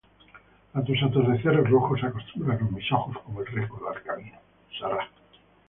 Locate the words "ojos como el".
2.91-3.45